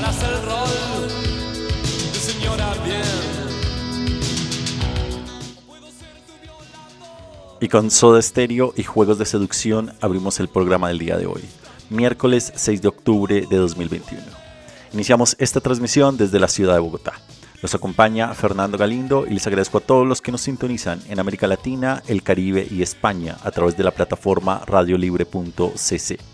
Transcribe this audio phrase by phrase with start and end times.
[0.00, 0.24] De.
[7.60, 11.42] Y con Soda Stereo y Juegos de Seducción abrimos el programa del día de hoy,
[11.88, 14.22] miércoles 6 de octubre de 2021.
[14.92, 17.14] Iniciamos esta transmisión desde la ciudad de Bogotá.
[17.62, 21.46] Los acompaña Fernando Galindo y les agradezco a todos los que nos sintonizan en América
[21.46, 26.33] Latina, el Caribe y España a través de la plataforma radiolibre.cc.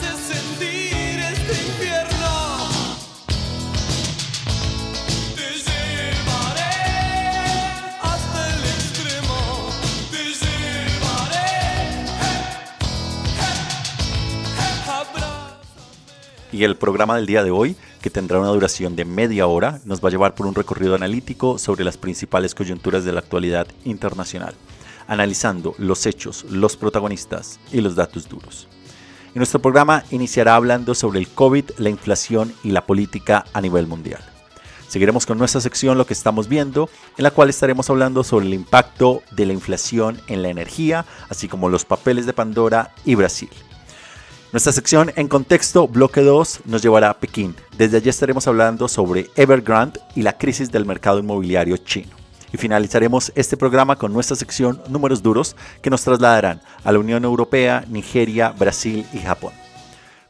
[16.65, 20.09] El programa del día de hoy, que tendrá una duración de media hora, nos va
[20.09, 24.53] a llevar por un recorrido analítico sobre las principales coyunturas de la actualidad internacional,
[25.07, 28.67] analizando los hechos, los protagonistas y los datos duros.
[29.33, 33.87] Y nuestro programa iniciará hablando sobre el COVID, la inflación y la política a nivel
[33.87, 34.21] mundial.
[34.87, 38.53] Seguiremos con nuestra sección Lo que estamos viendo, en la cual estaremos hablando sobre el
[38.53, 43.49] impacto de la inflación en la energía, así como los papeles de Pandora y Brasil.
[44.51, 47.55] Nuestra sección en contexto, bloque 2, nos llevará a Pekín.
[47.77, 52.09] Desde allí estaremos hablando sobre Evergrande y la crisis del mercado inmobiliario chino.
[52.51, 57.23] Y finalizaremos este programa con nuestra sección Números Duros, que nos trasladarán a la Unión
[57.23, 59.53] Europea, Nigeria, Brasil y Japón.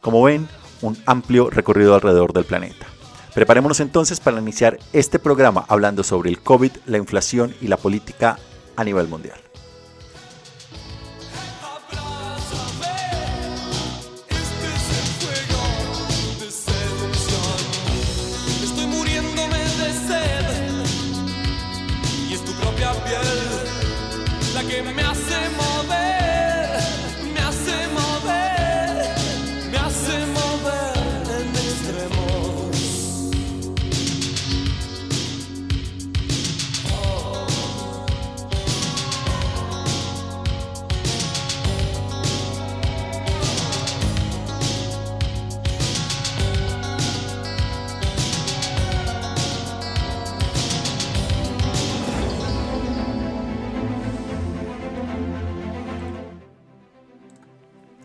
[0.02, 0.48] Como ven,
[0.84, 2.86] un amplio recorrido alrededor del planeta.
[3.34, 8.38] Preparémonos entonces para iniciar este programa hablando sobre el COVID, la inflación y la política
[8.76, 9.40] a nivel mundial.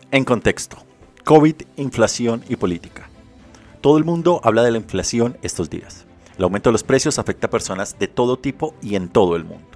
[0.09, 0.77] En contexto,
[1.25, 3.09] COVID, inflación y política.
[3.81, 6.05] Todo el mundo habla de la inflación estos días.
[6.37, 9.43] El aumento de los precios afecta a personas de todo tipo y en todo el
[9.43, 9.67] mundo.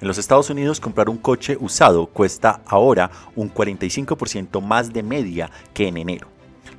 [0.00, 5.48] En los Estados Unidos comprar un coche usado cuesta ahora un 45% más de media
[5.74, 6.26] que en enero.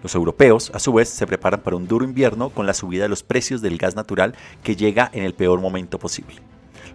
[0.04, 3.10] Los europeos, a su vez, se preparan para un duro invierno con la subida de
[3.10, 6.42] los precios del gas natural que llega en el peor momento posible.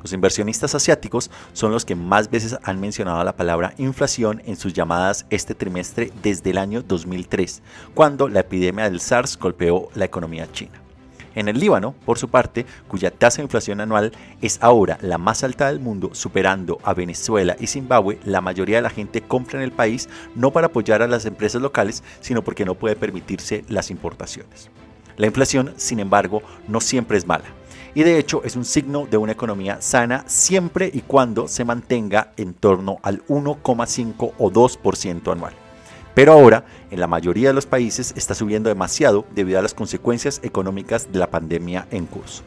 [0.05, 4.75] Los inversionistas asiáticos son los que más veces han mencionado la palabra inflación en sus
[4.75, 7.63] llamadas este trimestre desde el año 2003,
[7.95, 10.83] cuando la epidemia del SARS golpeó la economía china.
[11.35, 14.13] En el Líbano, por su parte, cuya tasa de inflación anual
[14.43, 18.83] es ahora la más alta del mundo, superando a Venezuela y Zimbabue, la mayoría de
[18.83, 22.67] la gente compra en el país no para apoyar a las empresas locales, sino porque
[22.67, 24.69] no puede permitirse las importaciones.
[25.17, 27.47] La inflación, sin embargo, no siempre es mala.
[27.95, 32.33] Y de hecho es un signo de una economía sana siempre y cuando se mantenga
[32.37, 35.53] en torno al 1,5 o 2% anual.
[36.15, 40.41] Pero ahora, en la mayoría de los países está subiendo demasiado debido a las consecuencias
[40.43, 42.43] económicas de la pandemia en curso.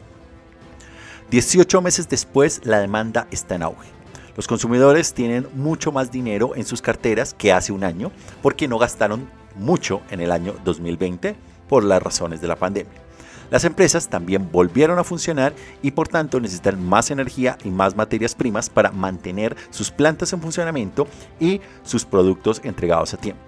[1.30, 3.88] 18 meses después, la demanda está en auge.
[4.36, 8.78] Los consumidores tienen mucho más dinero en sus carteras que hace un año porque no
[8.78, 11.36] gastaron mucho en el año 2020
[11.68, 13.07] por las razones de la pandemia.
[13.50, 18.34] Las empresas también volvieron a funcionar y por tanto necesitan más energía y más materias
[18.34, 21.06] primas para mantener sus plantas en funcionamiento
[21.40, 23.42] y sus productos entregados a tiempo.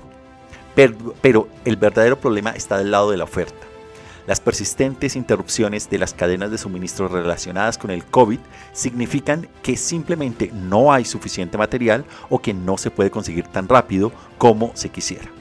[0.74, 3.66] Pero, el verdadero problema está del lado de la oferta.
[4.26, 8.38] Las persistentes interrupciones de las cadenas de suministro relacionadas con el COVID
[8.72, 14.12] significan que simplemente no hay suficiente material o que no se puede conseguir tan rápido
[14.38, 15.39] como se quisiera.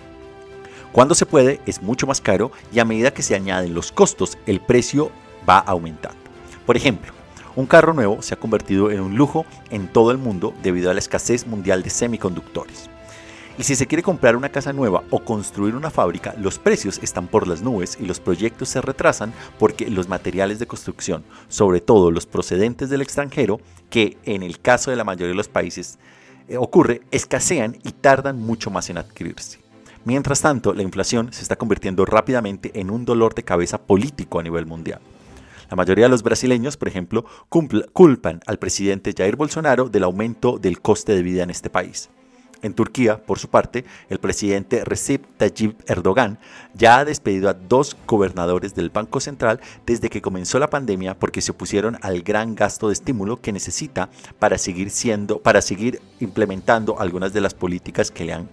[0.91, 4.37] Cuando se puede es mucho más caro y a medida que se añaden los costos
[4.47, 5.11] el precio
[5.47, 6.17] va aumentando.
[6.65, 7.13] Por ejemplo,
[7.55, 10.93] un carro nuevo se ha convertido en un lujo en todo el mundo debido a
[10.93, 12.89] la escasez mundial de semiconductores.
[13.59, 17.27] Y si se quiere comprar una casa nueva o construir una fábrica, los precios están
[17.27, 22.09] por las nubes y los proyectos se retrasan porque los materiales de construcción, sobre todo
[22.09, 23.59] los procedentes del extranjero,
[23.89, 25.99] que en el caso de la mayoría de los países
[26.47, 29.68] eh, ocurre, escasean y tardan mucho más en adquirirse.
[30.05, 34.43] Mientras tanto, la inflación se está convirtiendo rápidamente en un dolor de cabeza político a
[34.43, 35.01] nivel mundial.
[35.69, 40.81] La mayoría de los brasileños, por ejemplo, culpan al presidente Jair Bolsonaro del aumento del
[40.81, 42.09] coste de vida en este país.
[42.61, 46.39] En Turquía, por su parte, el presidente Recep Tayyip Erdogan
[46.73, 51.41] ya ha despedido a dos gobernadores del Banco Central desde que comenzó la pandemia porque
[51.41, 54.09] se opusieron al gran gasto de estímulo que necesita
[54.39, 58.49] para seguir siendo para seguir implementando algunas de las políticas que le han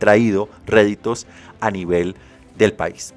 [0.00, 1.28] traído réditos
[1.60, 2.16] a nivel
[2.58, 3.14] del país.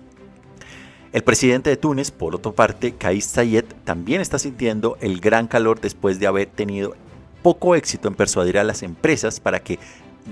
[1.11, 5.79] El presidente de Túnez, por otra parte, Kais Saied, también está sintiendo el gran calor
[5.79, 6.95] después de haber tenido
[7.41, 9.79] poco éxito en persuadir a las empresas para que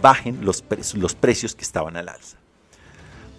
[0.01, 0.63] bajen los,
[0.95, 2.40] los precios que estaban al alza.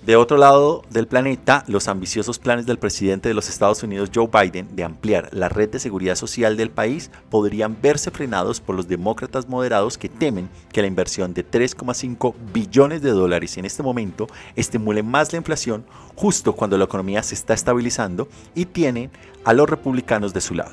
[0.04, 4.26] De otro lado del planeta, los ambiciosos planes del presidente de los Estados Unidos Joe
[4.26, 8.88] Biden de ampliar la red de seguridad social del país podrían verse frenados por los
[8.88, 14.26] demócratas moderados que temen que la inversión de 3,5 billones de dólares en este momento
[14.56, 15.84] estimule más la inflación
[16.16, 18.26] justo cuando la economía se está estabilizando
[18.56, 19.08] y tienen
[19.44, 20.72] a los republicanos de su lado.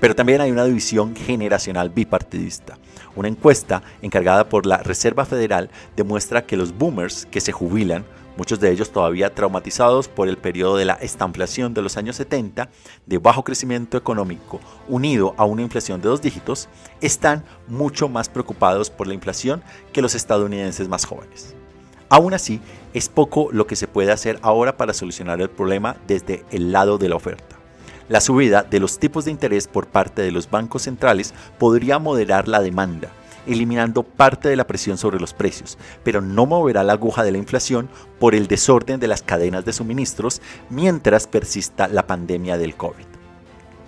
[0.00, 2.76] Pero también hay una división generacional bipartidista.
[3.16, 8.04] Una encuesta encargada por la Reserva Federal demuestra que los boomers que se jubilan
[8.36, 12.68] muchos de ellos todavía traumatizados por el periodo de la estanflación de los años 70,
[13.06, 16.68] de bajo crecimiento económico, unido a una inflación de dos dígitos,
[17.00, 21.54] están mucho más preocupados por la inflación que los estadounidenses más jóvenes.
[22.08, 22.60] Aún así,
[22.92, 26.98] es poco lo que se puede hacer ahora para solucionar el problema desde el lado
[26.98, 27.56] de la oferta.
[28.08, 32.48] La subida de los tipos de interés por parte de los bancos centrales podría moderar
[32.48, 33.10] la demanda,
[33.46, 37.38] eliminando parte de la presión sobre los precios, pero no moverá la aguja de la
[37.38, 37.88] inflación
[38.18, 43.04] por el desorden de las cadenas de suministros mientras persista la pandemia del COVID.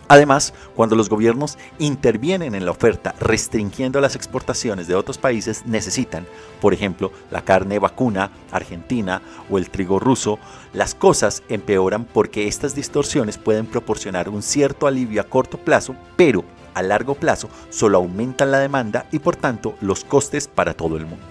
[0.08, 6.26] Además, cuando los gobiernos intervienen en la oferta restringiendo las exportaciones de otros países, necesitan,
[6.60, 9.20] por ejemplo, la carne vacuna argentina
[9.50, 10.38] o el trigo ruso,
[10.72, 16.44] las cosas empeoran porque estas distorsiones pueden proporcionar un cierto alivio a corto plazo, pero
[16.76, 21.06] a largo plazo solo aumentan la demanda y por tanto los costes para todo el
[21.06, 21.24] mundo.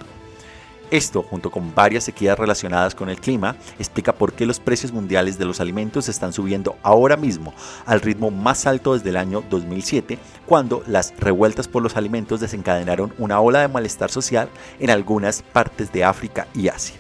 [0.92, 5.38] Esto, junto con varias sequías relacionadas con el clima, explica por qué los precios mundiales
[5.38, 7.54] de los alimentos están subiendo ahora mismo
[7.86, 13.14] al ritmo más alto desde el año 2007, cuando las revueltas por los alimentos desencadenaron
[13.18, 14.50] una ola de malestar social
[14.80, 16.98] en algunas partes de África y Asia.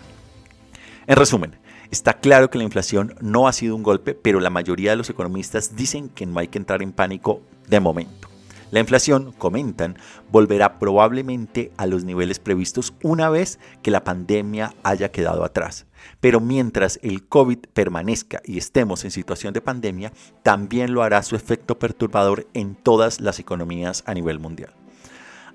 [1.07, 1.55] En resumen,
[1.91, 5.09] Está claro que la inflación no ha sido un golpe, pero la mayoría de los
[5.09, 8.34] economistas dicen que no hay que entrar en pánico de momento.
[8.75, 9.97] La inflación, comentan,
[10.33, 15.85] volverá probablemente a los niveles previstos una vez que la pandemia haya quedado atrás.
[16.19, 20.11] Pero mientras el COVID permanezca y estemos en situación de pandemia,
[20.43, 24.73] también lo hará su efecto perturbador en todas las economías a nivel mundial.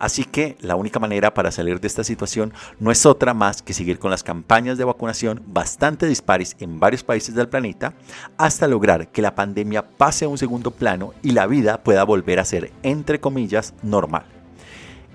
[0.00, 3.74] Así que la única manera para salir de esta situación no es otra más que
[3.74, 7.92] seguir con las campañas de vacunación bastante dispares en varios países del planeta
[8.38, 12.40] hasta lograr que la pandemia pase a un segundo plano y la vida pueda volver
[12.40, 14.24] a ser, entre comillas, normal.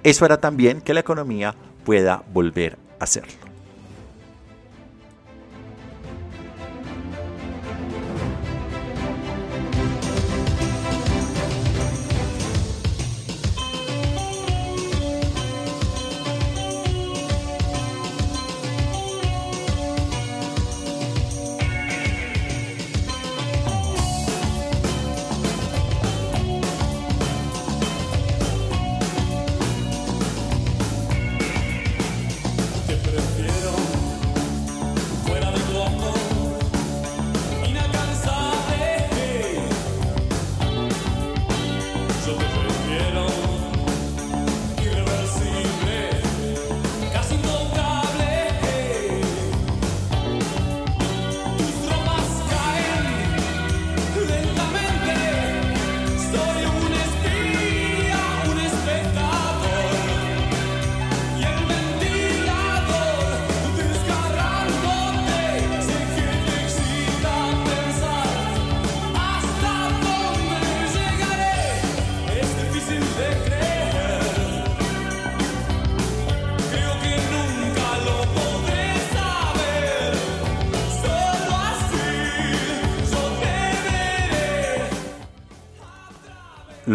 [0.03, 3.54] Eso hará también que la economía pueda volver a serlo.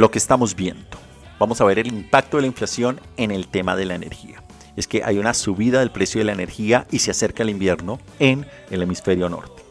[0.00, 0.96] Lo que estamos viendo.
[1.38, 4.42] Vamos a ver el impacto de la inflación en el tema de la energía.
[4.74, 8.00] Es que hay una subida del precio de la energía y se acerca el invierno
[8.18, 9.62] en el hemisferio norte.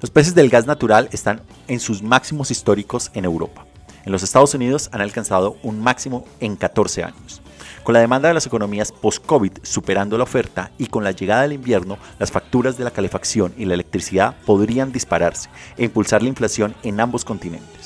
[0.00, 3.64] Los precios del gas natural están en sus máximos históricos en Europa.
[4.04, 7.40] En los Estados Unidos han alcanzado un máximo en 14 años.
[7.84, 11.52] Con la demanda de las economías post-COVID superando la oferta y con la llegada del
[11.52, 16.74] invierno, las facturas de la calefacción y la electricidad podrían dispararse e impulsar la inflación
[16.82, 17.85] en ambos continentes.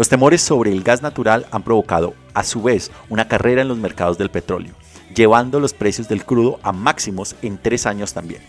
[0.00, 3.76] Los temores sobre el gas natural han provocado, a su vez, una carrera en los
[3.76, 4.72] mercados del petróleo,
[5.14, 8.40] llevando los precios del crudo a máximos en tres años también.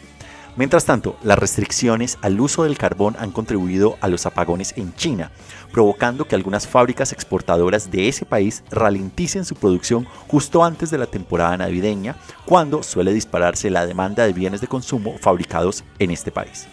[0.56, 5.30] Mientras tanto, las restricciones al uso del carbón han contribuido a los apagones en China,
[5.74, 11.08] provocando que algunas fábricas exportadoras de ese país ralenticen su producción justo antes de la
[11.08, 12.16] temporada navideña,
[12.46, 16.70] cuando suele dispararse la demanda de bienes de consumo fabricados en este país.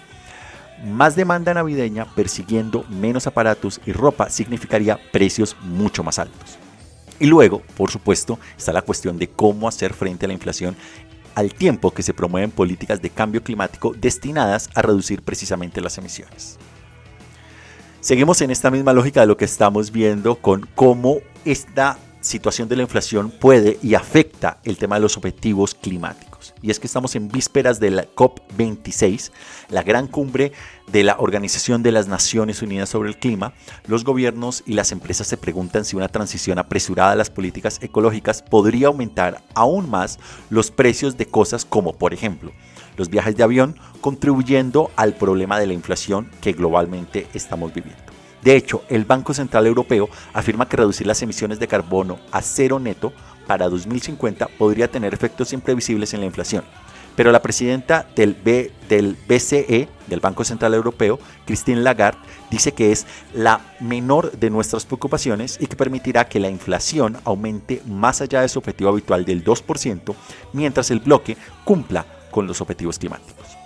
[0.85, 6.59] Más demanda navideña persiguiendo menos aparatos y ropa significaría precios mucho más altos.
[7.19, 10.77] Y luego, por supuesto, está la cuestión de cómo hacer frente a la inflación
[11.35, 16.59] al tiempo que se promueven políticas de cambio climático destinadas a reducir precisamente las emisiones.
[18.01, 22.77] Seguimos en esta misma lógica de lo que estamos viendo con cómo esta situación de
[22.77, 26.55] la inflación puede y afecta el tema de los objetivos climáticos.
[26.63, 29.33] Y es que estamos en vísperas de la COP26,
[29.71, 30.53] la gran cumbre
[30.93, 33.55] de la Organización de las Naciones Unidas sobre el Clima.
[33.87, 38.43] Los gobiernos y las empresas se preguntan si una transición apresurada a las políticas ecológicas
[38.43, 40.19] podría aumentar aún más
[40.51, 42.53] los precios de cosas como, por ejemplo,
[42.97, 48.08] los viajes de avión, contribuyendo al problema de la inflación que globalmente estamos viviendo.
[48.43, 52.79] De hecho, el Banco Central Europeo afirma que reducir las emisiones de carbono a cero
[52.79, 53.13] neto
[53.47, 56.65] para 2050 podría tener efectos imprevisibles en la inflación.
[57.17, 63.61] Pero la presidenta del, BCE, del Banco Central Europeo, Christine Lagarde, dice que es la
[63.81, 68.61] menor de nuestras preocupaciones y que permitirá que la inflación aumente más allá de su
[68.61, 70.15] objetivo habitual del 2%,
[70.53, 73.58] mientras el bloque cumpla con los objetivos climáticos.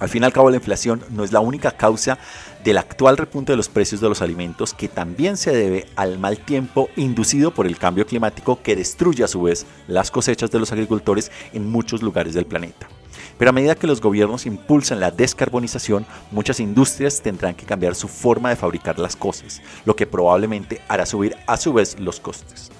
[0.00, 2.18] Al fin y al cabo, la inflación no es la única causa
[2.64, 6.38] del actual repunte de los precios de los alimentos, que también se debe al mal
[6.38, 10.72] tiempo inducido por el cambio climático que destruye a su vez las cosechas de los
[10.72, 12.88] agricultores en muchos lugares del planeta.
[13.36, 18.08] Pero a medida que los gobiernos impulsan la descarbonización, muchas industrias tendrán que cambiar su
[18.08, 22.70] forma de fabricar las cosas, lo que probablemente hará subir a su vez los costes.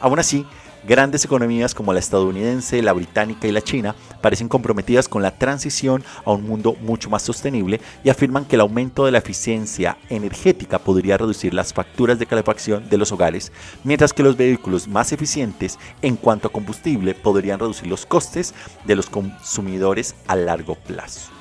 [0.00, 0.46] Aún así,
[0.86, 6.04] Grandes economías como la estadounidense, la británica y la china parecen comprometidas con la transición
[6.24, 10.78] a un mundo mucho más sostenible y afirman que el aumento de la eficiencia energética
[10.78, 13.50] podría reducir las facturas de calefacción de los hogares,
[13.82, 18.94] mientras que los vehículos más eficientes en cuanto a combustible podrían reducir los costes de
[18.94, 21.32] los consumidores a largo plazo.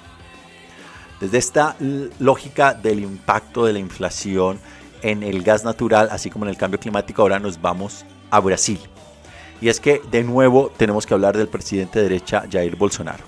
[1.22, 1.76] Desde esta
[2.18, 4.58] lógica del impacto de la inflación
[5.04, 8.80] en el gas natural, así como en el cambio climático, ahora nos vamos a Brasil.
[9.62, 13.24] Y es que de nuevo tenemos que hablar del presidente de derecha Jair Bolsonaro.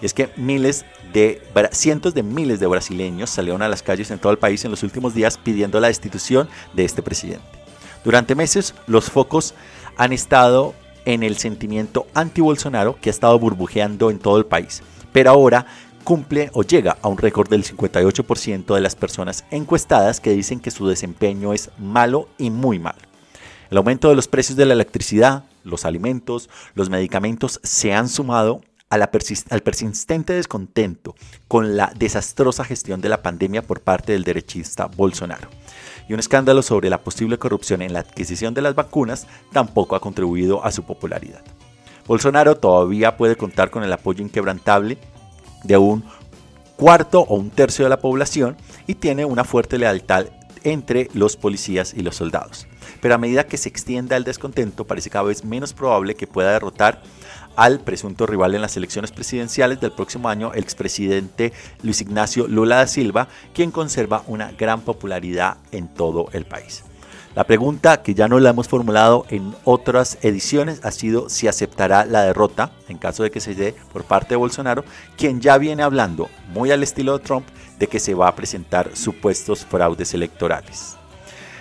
[0.00, 1.42] Y es que miles de,
[1.72, 4.82] cientos de miles de brasileños salieron a las calles en todo el país en los
[4.82, 7.44] últimos días pidiendo la destitución de este presidente.
[8.04, 9.54] Durante meses los focos
[9.96, 10.74] han estado
[11.06, 14.82] en el sentimiento anti-Bolsonaro que ha estado burbujeando en todo el país.
[15.12, 15.66] Pero ahora
[16.04, 20.70] cumple o llega a un récord del 58% de las personas encuestadas que dicen que
[20.70, 22.98] su desempeño es malo y muy malo.
[23.70, 28.60] El aumento de los precios de la electricidad, los alimentos, los medicamentos se han sumado
[28.88, 29.08] al
[29.62, 31.16] persistente descontento
[31.48, 35.48] con la desastrosa gestión de la pandemia por parte del derechista Bolsonaro.
[36.08, 40.00] Y un escándalo sobre la posible corrupción en la adquisición de las vacunas tampoco ha
[40.00, 41.42] contribuido a su popularidad.
[42.06, 44.98] Bolsonaro todavía puede contar con el apoyo inquebrantable
[45.64, 46.04] de un
[46.76, 48.56] cuarto o un tercio de la población
[48.86, 50.26] y tiene una fuerte lealtad
[50.66, 52.66] entre los policías y los soldados.
[53.00, 56.52] Pero a medida que se extienda el descontento, parece cada vez menos probable que pueda
[56.52, 57.02] derrotar
[57.54, 62.76] al presunto rival en las elecciones presidenciales del próximo año, el expresidente Luis Ignacio Lula
[62.76, 66.82] da Silva, quien conserva una gran popularidad en todo el país.
[67.36, 72.06] La pregunta que ya no la hemos formulado en otras ediciones ha sido si aceptará
[72.06, 74.84] la derrota en caso de que se dé por parte de Bolsonaro,
[75.16, 77.46] quien ya viene hablando, muy al estilo de Trump,
[77.78, 80.96] de que se va a presentar supuestos fraudes electorales.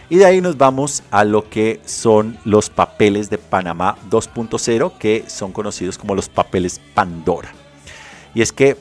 [0.09, 5.23] Y de ahí nos vamos a lo que son los papeles de Panamá 2.0, que
[5.27, 7.51] son conocidos como los papeles Pandora.
[8.35, 8.77] Y es que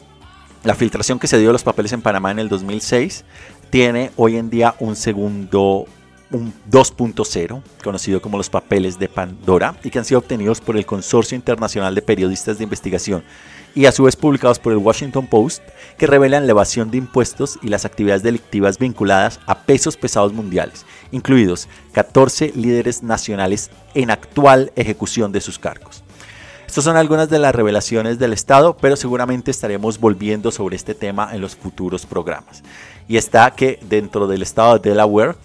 [0.65, 3.25] la filtración que se dio de los papeles en Panamá en el 2006
[3.71, 5.87] tiene hoy en día un segundo
[6.71, 11.37] 2.0, conocido como los papeles de Pandora, y que han sido obtenidos por el Consorcio
[11.37, 13.25] Internacional de Periodistas de Investigación
[13.75, 15.63] y a su vez publicados por el Washington Post,
[15.99, 20.87] que revelan la evasión de impuestos y las actividades delictivas vinculadas a pesos pesados mundiales,
[21.11, 26.05] incluidos 14 líderes nacionales en actual ejecución de sus cargos.
[26.67, 31.31] Estas son algunas de las revelaciones del Estado, pero seguramente estaremos volviendo sobre este tema
[31.33, 32.63] en los futuros programas.
[33.07, 35.37] Y está que dentro del Estado de Delaware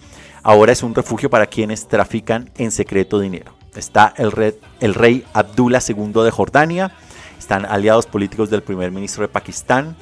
[0.42, 3.52] ahora es un refugio para quienes trafican en secreto dinero.
[3.74, 6.92] Está el, rey, el rey Abdullah II de Jordania,
[7.38, 9.96] están aliados políticos del primer ministro de Pakistán,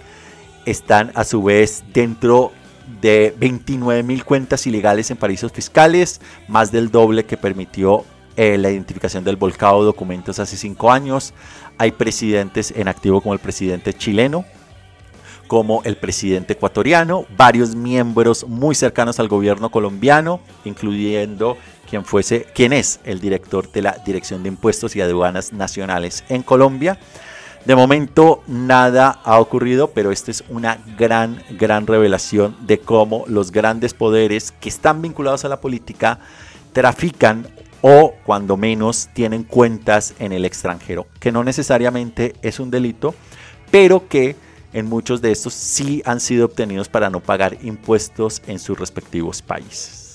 [0.64, 2.52] están a su vez dentro
[3.00, 8.04] de 29 mil cuentas ilegales en paraísos fiscales, más del doble que permitió
[8.36, 11.34] eh, la identificación del volcado documentos hace cinco años.
[11.76, 14.44] Hay presidentes en activo como el presidente chileno,
[15.48, 21.56] como el presidente ecuatoriano, varios miembros muy cercanos al gobierno colombiano, incluyendo
[21.88, 26.42] quien fuese, quien es el director de la Dirección de Impuestos y Aduanas Nacionales en
[26.42, 26.98] Colombia.
[27.64, 33.50] De momento nada ha ocurrido, pero esta es una gran, gran revelación de cómo los
[33.50, 36.20] grandes poderes que están vinculados a la política
[36.72, 37.48] trafican
[37.80, 43.14] o cuando menos tienen cuentas en el extranjero, que no necesariamente es un delito,
[43.70, 44.36] pero que
[44.72, 49.42] en muchos de estos sí han sido obtenidos para no pagar impuestos en sus respectivos
[49.42, 50.07] países.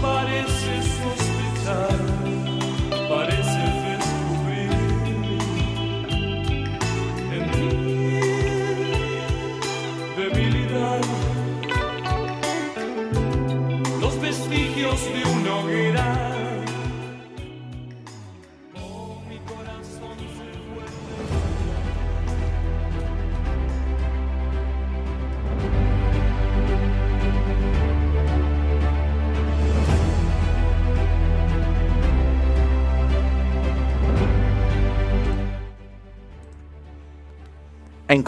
[0.00, 0.57] En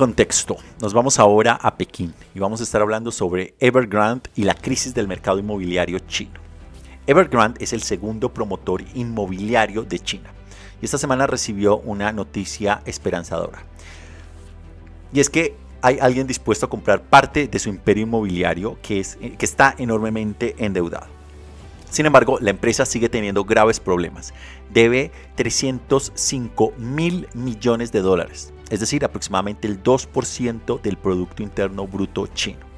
[0.00, 4.54] contexto, nos vamos ahora a Pekín y vamos a estar hablando sobre Evergrande y la
[4.54, 6.40] crisis del mercado inmobiliario chino.
[7.06, 10.30] Evergrande es el segundo promotor inmobiliario de China
[10.80, 13.62] y esta semana recibió una noticia esperanzadora.
[15.12, 19.16] Y es que hay alguien dispuesto a comprar parte de su imperio inmobiliario que, es,
[19.16, 21.08] que está enormemente endeudado.
[21.90, 24.32] Sin embargo, la empresa sigue teniendo graves problemas.
[24.72, 32.26] Debe 305 mil millones de dólares es decir, aproximadamente el 2% del Producto Interno Bruto
[32.28, 32.70] chino.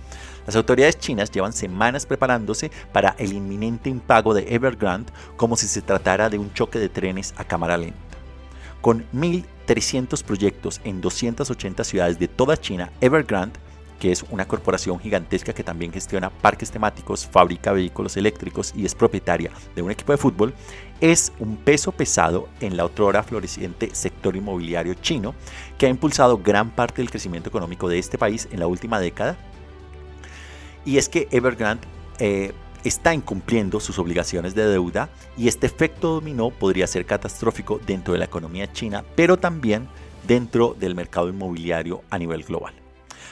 [0.46, 5.82] Las autoridades chinas llevan semanas preparándose para el inminente impago de Evergrande como si se
[5.82, 7.98] tratara de un choque de trenes a cámara lenta.
[8.80, 13.60] Con 1.300 proyectos en 280 ciudades de toda China, Evergrande
[14.02, 18.96] que es una corporación gigantesca que también gestiona parques temáticos, fabrica vehículos eléctricos y es
[18.96, 20.54] propietaria de un equipo de fútbol,
[21.00, 25.36] es un peso pesado en la otrora floreciente sector inmobiliario chino
[25.78, 29.36] que ha impulsado gran parte del crecimiento económico de este país en la última década.
[30.84, 31.86] Y es que Evergrande
[32.18, 38.14] eh, está incumpliendo sus obligaciones de deuda y este efecto dominó podría ser catastrófico dentro
[38.14, 39.86] de la economía china, pero también
[40.26, 42.81] dentro del mercado inmobiliario a nivel global.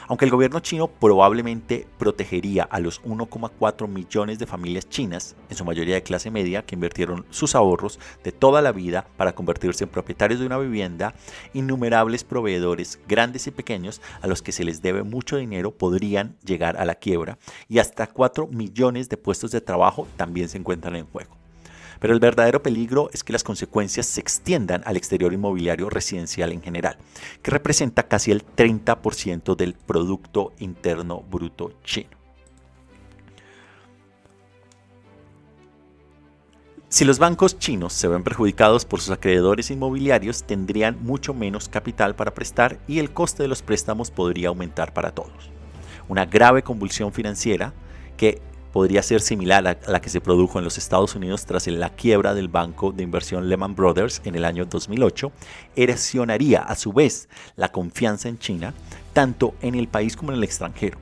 [0.09, 5.64] Aunque el gobierno chino probablemente protegería a los 1,4 millones de familias chinas, en su
[5.64, 9.90] mayoría de clase media, que invirtieron sus ahorros de toda la vida para convertirse en
[9.90, 11.14] propietarios de una vivienda,
[11.53, 16.76] innumerables proveedores, grandes y pequeños, a los que se les debe mucho dinero, podrían llegar
[16.76, 21.07] a la quiebra y hasta 4 millones de puestos de trabajo también se encuentran en
[21.07, 21.39] juego.
[22.01, 26.63] Pero el verdadero peligro es que las consecuencias se extiendan al exterior inmobiliario residencial en
[26.63, 26.97] general,
[27.43, 32.21] que representa casi el 30% del Producto Interno Bruto chino.
[36.89, 42.17] Si los bancos chinos se ven perjudicados por sus acreedores inmobiliarios, tendrían mucho menos capital
[42.17, 45.53] para prestar y el coste de los préstamos podría aumentar para todos.
[46.09, 47.75] Una grave convulsión financiera
[48.17, 51.90] que podría ser similar a la que se produjo en los Estados Unidos tras la
[51.90, 55.33] quiebra del banco de inversión Lehman Brothers en el año 2008,
[55.76, 58.74] erosionaría a su vez la confianza en China,
[59.12, 60.98] tanto en el país como en el extranjero.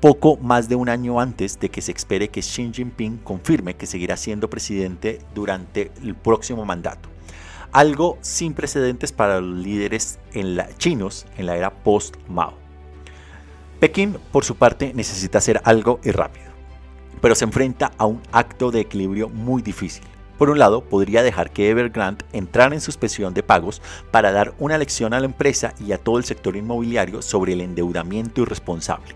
[0.00, 3.86] Poco más de un año antes de que se espere que Xi Jinping confirme que
[3.86, 7.08] seguirá siendo presidente durante el próximo mandato.
[7.72, 10.18] Algo sin precedentes para los líderes
[10.78, 12.54] chinos en la era post-Mao.
[13.80, 16.45] Pekín, por su parte, necesita hacer algo y rápido
[17.20, 20.04] pero se enfrenta a un acto de equilibrio muy difícil.
[20.38, 24.76] Por un lado, podría dejar que Evergrande entrara en suspensión de pagos para dar una
[24.76, 29.14] lección a la empresa y a todo el sector inmobiliario sobre el endeudamiento irresponsable,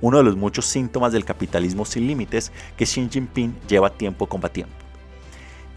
[0.00, 4.89] uno de los muchos síntomas del capitalismo sin límites que Xi Jinping lleva tiempo combatiendo.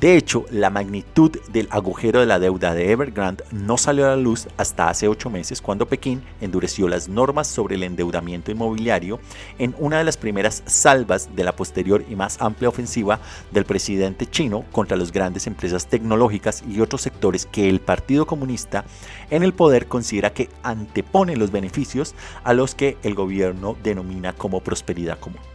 [0.04, 4.18] De hecho, la magnitud del agujero de la deuda de Evergrande no salió a la
[4.18, 9.22] luz hasta hace ocho meses cuando Pekín endureció las normas sobre el endeudamiento inmobiliario
[9.60, 14.26] en una de las primeras salvas de la posterior y más amplia ofensiva del presidente
[14.26, 18.84] chino contra las grandes empresas tecnológicas y otros sectores que el Partido Comunista
[19.30, 22.14] en el poder considera que anteponen los beneficios
[22.44, 25.53] a los que el gobierno denomina como prosperidad común.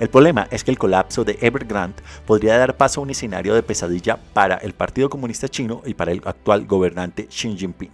[0.00, 3.64] El problema es que el colapso de Evergrande podría dar paso a un escenario de
[3.64, 7.90] pesadilla para el Partido Comunista Chino y para el actual gobernante Xi Jinping.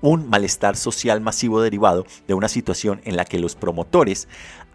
[0.00, 4.26] Un malestar social masivo derivado de una situación en la que los promotores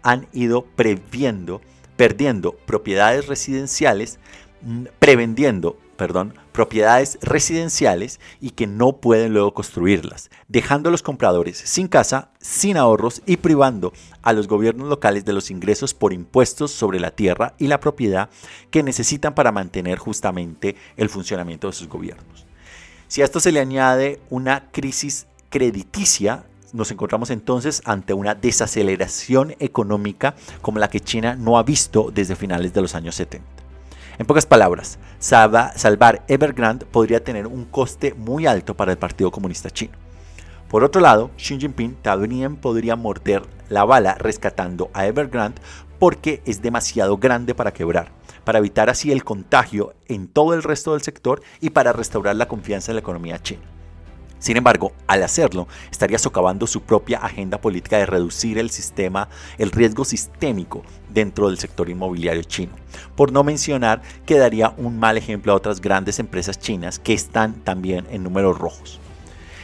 [0.02, 1.60] han ido previendo,
[1.96, 4.20] perdiendo propiedades residenciales,
[4.62, 11.58] mm, prevendiendo perdón, propiedades residenciales y que no pueden luego construirlas, dejando a los compradores
[11.58, 16.70] sin casa, sin ahorros y privando a los gobiernos locales de los ingresos por impuestos
[16.70, 18.30] sobre la tierra y la propiedad
[18.70, 22.46] que necesitan para mantener justamente el funcionamiento de sus gobiernos.
[23.08, 29.56] Si a esto se le añade una crisis crediticia, nos encontramos entonces ante una desaceleración
[29.58, 33.57] económica como la que China no ha visto desde finales de los años 70.
[34.18, 39.70] En pocas palabras, salvar Evergrande podría tener un coste muy alto para el Partido Comunista
[39.70, 39.92] Chino.
[40.68, 45.62] Por otro lado, Xi Jinping también podría morder la bala rescatando a Evergrande
[46.00, 48.10] porque es demasiado grande para quebrar,
[48.42, 52.48] para evitar así el contagio en todo el resto del sector y para restaurar la
[52.48, 53.62] confianza en la economía china.
[54.38, 59.72] Sin embargo, al hacerlo, estaría socavando su propia agenda política de reducir el sistema, el
[59.72, 62.72] riesgo sistémico dentro del sector inmobiliario chino.
[63.16, 67.54] Por no mencionar que daría un mal ejemplo a otras grandes empresas chinas que están
[67.64, 69.00] también en números rojos.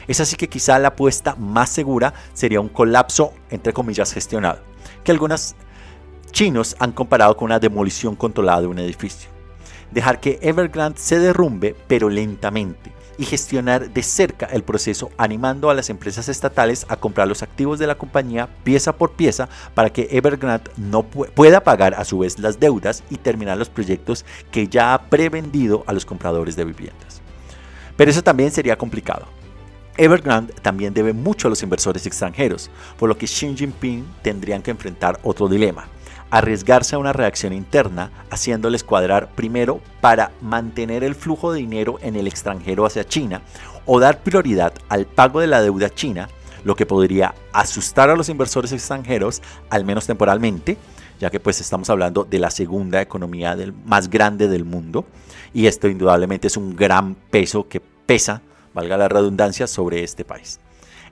[0.09, 4.59] Es así que quizá la apuesta más segura sería un colapso, entre comillas, gestionado,
[5.03, 5.55] que algunos
[6.31, 9.31] chinos han comparado con una demolición controlada de un edificio.
[9.93, 15.74] Dejar que Evergrande se derrumbe, pero lentamente y gestionar de cerca el proceso animando a
[15.74, 20.09] las empresas estatales a comprar los activos de la compañía pieza por pieza para que
[20.11, 24.94] Evergrande no pueda pagar a su vez las deudas y terminar los proyectos que ya
[24.94, 27.20] ha prevendido a los compradores de viviendas.
[27.96, 29.27] Pero eso también sería complicado.
[29.96, 34.72] Evergrande también debe mucho a los inversores extranjeros, por lo que Xi Jinping tendrían que
[34.72, 35.88] enfrentar otro dilema
[36.35, 42.16] arriesgarse a una reacción interna, haciéndoles cuadrar primero para mantener el flujo de dinero en
[42.16, 43.42] el extranjero hacia China
[43.87, 46.29] o dar prioridad al pago de la deuda china,
[46.64, 50.77] lo que podría asustar a los inversores extranjeros, al menos temporalmente,
[51.20, 55.05] ya que pues estamos hablando de la segunda economía del, más grande del mundo
[55.53, 58.42] y esto indudablemente es un gran peso que pesa,
[58.75, 60.59] valga la redundancia, sobre este país.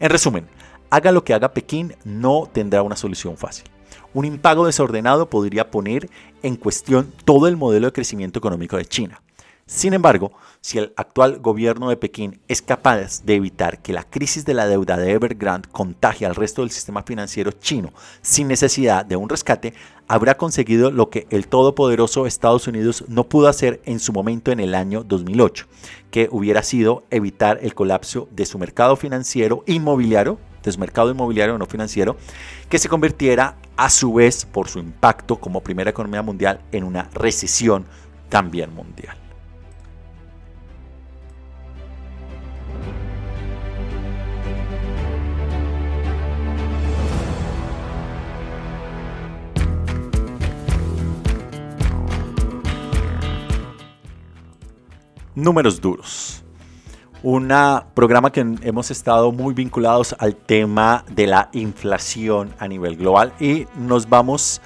[0.01, 0.49] En resumen,
[0.91, 3.72] haga lo que haga Pekín, no tendrá una solución fácil.
[4.15, 6.11] Un impago desordenado podría poner
[6.43, 9.23] en cuestión todo el modelo de crecimiento económico de China.
[9.65, 14.45] Sin embargo, si el actual gobierno de Pekín es capaz de evitar que la crisis
[14.45, 19.17] de la deuda de Evergrande contagie al resto del sistema financiero chino sin necesidad de
[19.17, 19.73] un rescate,
[20.09, 24.61] habrá conseguido lo que el todopoderoso Estados Unidos no pudo hacer en su momento en
[24.61, 25.67] el año 2008,
[26.11, 30.39] que hubiera sido evitar el colapso de su mercado financiero inmobiliario
[30.79, 32.17] mercado inmobiliario no financiero,
[32.69, 37.09] que se convirtiera a su vez por su impacto como primera economía mundial en una
[37.15, 37.87] recesión
[38.29, 39.17] también mundial.
[55.35, 56.42] Números duros
[57.23, 57.53] un
[57.95, 63.67] programa que hemos estado muy vinculados al tema de la inflación a nivel global y
[63.77, 64.61] nos vamos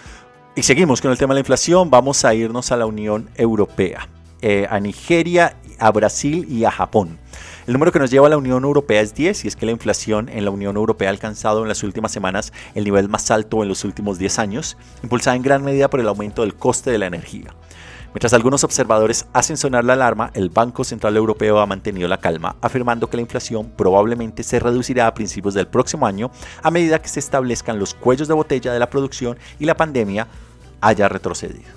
[0.54, 4.08] y seguimos con el tema de la inflación, vamos a irnos a la Unión Europea.
[4.42, 7.18] eh, a Nigeria, a Brasil y a Japón.
[7.66, 9.72] El número que nos lleva a la Unión Europea es 10 y es que la
[9.72, 13.62] inflación en la Unión Europea ha alcanzado en las últimas semanas el nivel más alto
[13.62, 16.98] en los últimos 10 años, impulsada en gran medida por el aumento del coste de
[16.98, 17.54] la energía.
[18.14, 22.56] Mientras algunos observadores hacen sonar la alarma, el Banco Central Europeo ha mantenido la calma,
[22.62, 26.30] afirmando que la inflación probablemente se reducirá a principios del próximo año
[26.62, 30.26] a medida que se establezcan los cuellos de botella de la producción y la pandemia
[30.80, 31.75] haya retrocedido.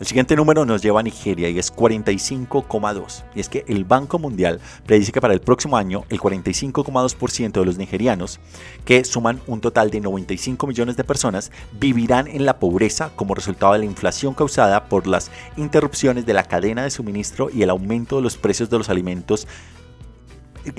[0.00, 3.22] El siguiente número nos lleva a Nigeria y es 45,2.
[3.34, 7.66] Y es que el Banco Mundial predice que para el próximo año el 45,2% de
[7.66, 8.40] los nigerianos,
[8.86, 13.74] que suman un total de 95 millones de personas, vivirán en la pobreza como resultado
[13.74, 18.16] de la inflación causada por las interrupciones de la cadena de suministro y el aumento
[18.16, 19.46] de los precios de los alimentos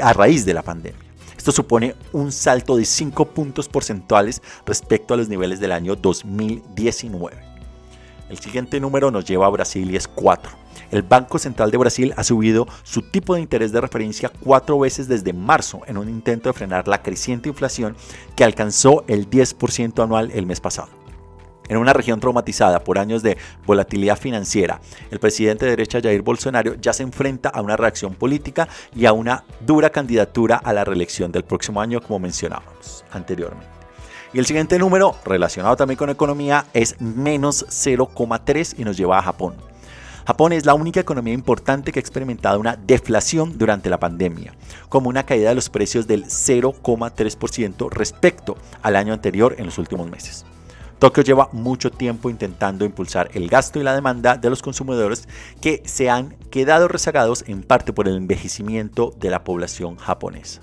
[0.02, 1.14] a raíz de la pandemia.
[1.38, 7.51] Esto supone un salto de 5 puntos porcentuales respecto a los niveles del año 2019.
[8.32, 10.54] El siguiente número nos lleva a Brasil y es 4.
[10.92, 15.10] El Banco Central de Brasil ha subido su tipo de interés de referencia cuatro veces
[15.10, 17.98] desde marzo en un intento de frenar la creciente inflación
[18.38, 20.88] que alcanzó el 10% anual el mes pasado.
[21.68, 26.76] En una región traumatizada por años de volatilidad financiera, el presidente de derecha Jair Bolsonaro
[26.76, 31.34] ya se enfrenta a una reacción política y a una dura candidatura a la reelección
[31.34, 33.81] del próximo año, como mencionábamos anteriormente.
[34.34, 39.24] Y el siguiente número, relacionado también con economía, es menos 0,3 y nos lleva a
[39.24, 39.56] Japón.
[40.26, 44.54] Japón es la única economía importante que ha experimentado una deflación durante la pandemia,
[44.88, 50.10] como una caída de los precios del 0,3% respecto al año anterior en los últimos
[50.10, 50.46] meses.
[51.00, 55.28] Tokio lleva mucho tiempo intentando impulsar el gasto y la demanda de los consumidores
[55.60, 60.62] que se han quedado rezagados en parte por el envejecimiento de la población japonesa.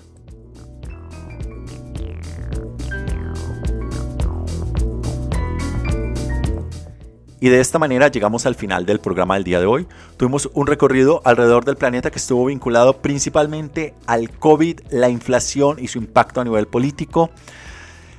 [7.41, 9.87] Y de esta manera llegamos al final del programa del día de hoy.
[10.17, 15.87] Tuvimos un recorrido alrededor del planeta que estuvo vinculado principalmente al COVID, la inflación y
[15.87, 17.29] su impacto a nivel político.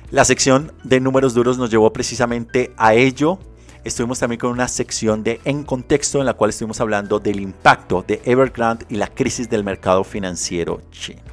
[0.09, 3.37] La sección de números duros nos llevó precisamente a ello.
[3.83, 8.03] Estuvimos también con una sección de En Contexto en la cual estuvimos hablando del impacto
[8.07, 11.30] de Evergrande y la crisis del mercado financiero chino.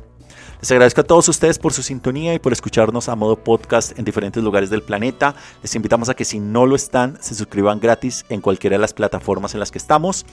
[0.61, 4.05] Les agradezco a todos ustedes por su sintonía y por escucharnos a modo podcast en
[4.05, 5.37] diferentes lugares del planeta.
[5.62, 8.92] Les invitamos a que si no lo están, se suscriban gratis en cualquiera de las
[8.92, 10.27] plataformas en las que estamos.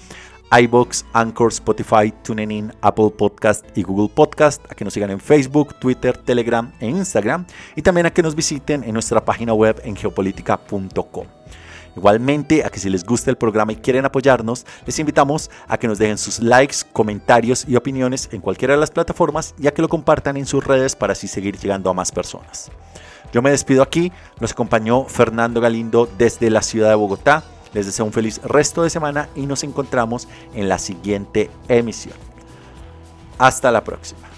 [0.51, 5.75] iBox, Anchor, Spotify, TuneIn, Apple Podcast y Google Podcast, a que nos sigan en Facebook,
[5.75, 9.95] Twitter, Telegram e Instagram y también a que nos visiten en nuestra página web en
[9.95, 11.27] geopolítica.com.
[11.95, 15.87] Igualmente, a que si les gusta el programa y quieren apoyarnos, les invitamos a que
[15.87, 19.81] nos dejen sus likes, comentarios y opiniones en cualquiera de las plataformas y a que
[19.81, 22.69] lo compartan en sus redes para así seguir llegando a más personas.
[23.31, 27.43] Yo me despido aquí, nos acompañó Fernando Galindo desde la ciudad de Bogotá.
[27.73, 32.15] Les deseo un feliz resto de semana y nos encontramos en la siguiente emisión.
[33.37, 34.34] Hasta la próxima.